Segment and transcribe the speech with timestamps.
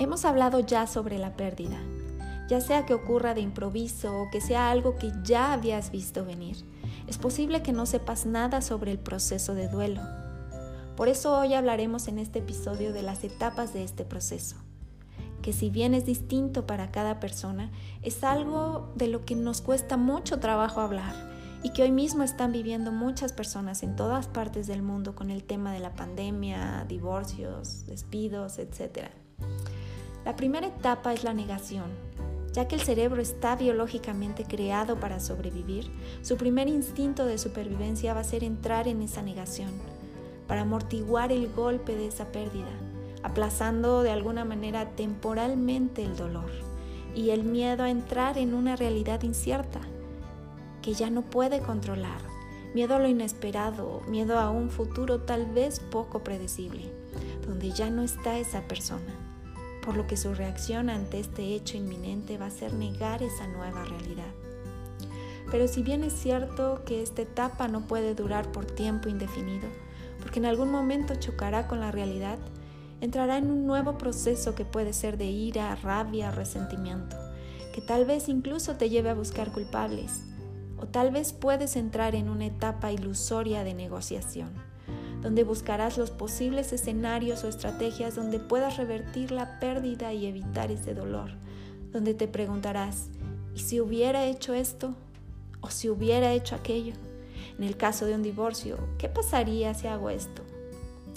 [0.00, 1.78] Hemos hablado ya sobre la pérdida,
[2.48, 6.56] ya sea que ocurra de improviso o que sea algo que ya habías visto venir.
[7.06, 10.00] Es posible que no sepas nada sobre el proceso de duelo.
[10.96, 14.56] Por eso hoy hablaremos en este episodio de las etapas de este proceso,
[15.42, 17.70] que si bien es distinto para cada persona,
[18.00, 21.14] es algo de lo que nos cuesta mucho trabajo hablar
[21.62, 25.44] y que hoy mismo están viviendo muchas personas en todas partes del mundo con el
[25.44, 29.10] tema de la pandemia, divorcios, despidos, etc.
[30.24, 31.86] La primera etapa es la negación.
[32.52, 35.90] Ya que el cerebro está biológicamente creado para sobrevivir,
[36.20, 39.70] su primer instinto de supervivencia va a ser entrar en esa negación,
[40.46, 42.68] para amortiguar el golpe de esa pérdida,
[43.22, 46.50] aplazando de alguna manera temporalmente el dolor
[47.14, 49.80] y el miedo a entrar en una realidad incierta
[50.82, 52.20] que ya no puede controlar,
[52.74, 56.92] miedo a lo inesperado, miedo a un futuro tal vez poco predecible,
[57.46, 59.19] donde ya no está esa persona
[59.84, 63.84] por lo que su reacción ante este hecho inminente va a ser negar esa nueva
[63.84, 64.32] realidad.
[65.50, 69.68] Pero si bien es cierto que esta etapa no puede durar por tiempo indefinido,
[70.20, 72.38] porque en algún momento chocará con la realidad,
[73.00, 77.16] entrará en un nuevo proceso que puede ser de ira, rabia, resentimiento,
[77.74, 80.22] que tal vez incluso te lleve a buscar culpables,
[80.78, 84.50] o tal vez puedes entrar en una etapa ilusoria de negociación
[85.20, 90.94] donde buscarás los posibles escenarios o estrategias donde puedas revertir la pérdida y evitar ese
[90.94, 91.30] dolor,
[91.92, 93.08] donde te preguntarás,
[93.54, 94.94] ¿y si hubiera hecho esto?
[95.60, 96.94] ¿O si hubiera hecho aquello?
[97.58, 100.42] En el caso de un divorcio, ¿qué pasaría si hago esto?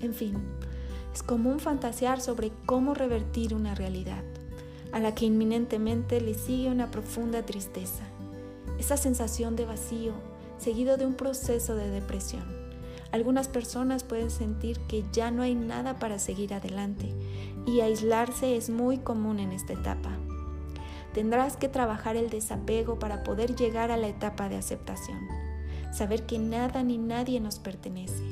[0.00, 0.34] En fin,
[1.12, 4.22] es común fantasear sobre cómo revertir una realidad,
[4.92, 8.04] a la que inminentemente le sigue una profunda tristeza,
[8.78, 10.14] esa sensación de vacío
[10.58, 12.59] seguido de un proceso de depresión.
[13.12, 17.12] Algunas personas pueden sentir que ya no hay nada para seguir adelante
[17.66, 20.16] y aislarse es muy común en esta etapa.
[21.12, 25.18] Tendrás que trabajar el desapego para poder llegar a la etapa de aceptación.
[25.92, 28.22] Saber que nada ni nadie nos pertenece,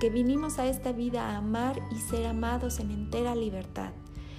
[0.00, 3.92] que vinimos a esta vida a amar y ser amados en entera libertad,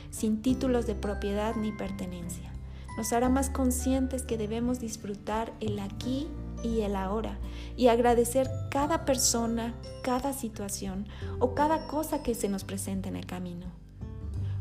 [0.10, 2.52] sin títulos de propiedad ni pertenencia.
[2.98, 6.28] Nos hará más conscientes que debemos disfrutar el aquí
[6.64, 7.38] y el ahora
[7.78, 9.74] y agradecer cada persona,
[10.04, 11.08] cada situación
[11.40, 13.68] o cada cosa que se nos presente en el camino.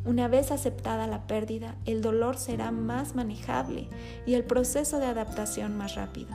[0.04, 3.88] Una vez aceptada la pérdida, el dolor será más manejable
[4.26, 6.28] y el proceso de adaptación más rápido.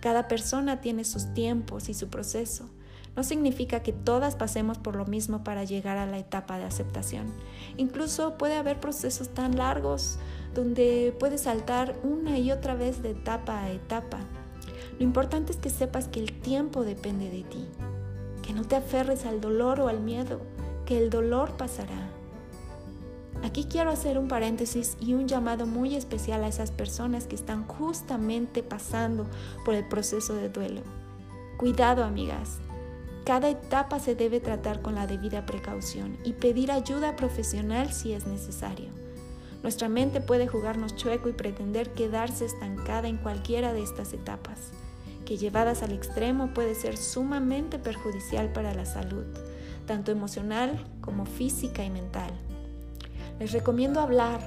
[0.00, 2.70] Cada persona tiene sus tiempos y su proceso.
[3.14, 7.26] No significa que todas pasemos por lo mismo para llegar a la etapa de aceptación.
[7.76, 10.18] Incluso puede haber procesos tan largos
[10.54, 14.20] donde puedes saltar una y otra vez de etapa a etapa
[14.98, 17.66] lo importante es que sepas que el tiempo depende de ti,
[18.42, 20.40] que no te aferres al dolor o al miedo,
[20.86, 22.10] que el dolor pasará.
[23.42, 27.66] Aquí quiero hacer un paréntesis y un llamado muy especial a esas personas que están
[27.66, 29.26] justamente pasando
[29.64, 30.82] por el proceso de duelo.
[31.56, 32.60] Cuidado, amigas.
[33.24, 38.26] Cada etapa se debe tratar con la debida precaución y pedir ayuda profesional si es
[38.26, 38.90] necesario.
[39.62, 44.72] Nuestra mente puede jugarnos chueco y pretender quedarse estancada en cualquiera de estas etapas
[45.24, 49.24] que llevadas al extremo puede ser sumamente perjudicial para la salud,
[49.86, 52.30] tanto emocional como física y mental.
[53.38, 54.40] Les recomiendo hablar.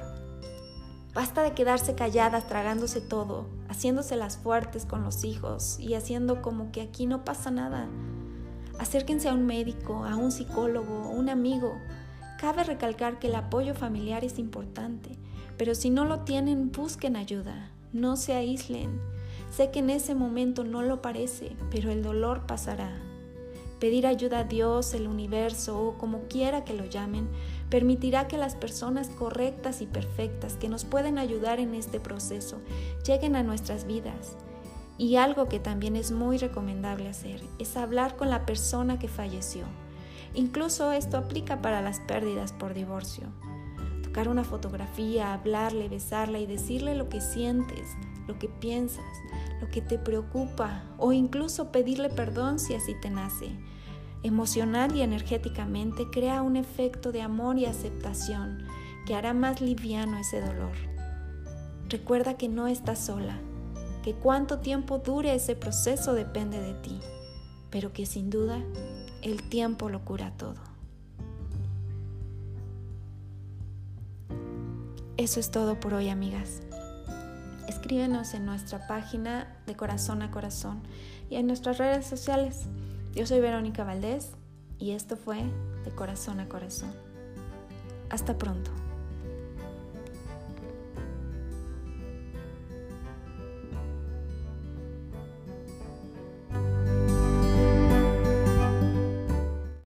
[1.14, 6.72] Basta de quedarse calladas tragándose todo, haciéndose las fuertes con los hijos y haciendo como
[6.72, 7.88] que aquí no pasa nada.
[8.80, 11.78] Acérquense a un médico, a un psicólogo, un amigo.
[12.40, 15.18] Cabe recalcar que el apoyo familiar es importante,
[15.58, 17.72] pero si no lo tienen, busquen ayuda.
[17.94, 19.00] No se aíslen.
[19.52, 23.02] Sé que en ese momento no lo parece, pero el dolor pasará.
[23.80, 27.28] Pedir ayuda a Dios, el universo o como quiera que lo llamen,
[27.70, 32.62] permitirá que las personas correctas y perfectas que nos pueden ayudar en este proceso
[33.06, 34.38] lleguen a nuestras vidas.
[34.98, 39.66] Y algo que también es muy recomendable hacer es hablar con la persona que falleció.
[40.34, 43.28] Incluso esto aplica para las pérdidas por divorcio.
[44.16, 47.98] Tocar una fotografía, hablarle, besarla y decirle lo que sientes,
[48.30, 49.04] lo que piensas,
[49.60, 53.50] lo que te preocupa o incluso pedirle perdón si así te nace.
[54.24, 58.66] Emocional y energéticamente crea un efecto de amor y aceptación
[59.06, 60.72] que hará más liviano ese dolor.
[61.90, 63.38] Recuerda que no estás sola,
[64.02, 67.02] que cuánto tiempo dure ese proceso depende de ti,
[67.70, 68.64] pero que sin duda
[69.22, 70.75] el tiempo lo cura todo.
[75.26, 76.62] Eso es todo por hoy, amigas.
[77.68, 80.84] Escríbenos en nuestra página de corazón a corazón
[81.32, 82.68] y en nuestras redes sociales.
[83.12, 84.34] Yo soy Verónica Valdés
[84.78, 85.38] y esto fue
[85.84, 86.94] de corazón a corazón.
[88.12, 88.70] Hasta pronto.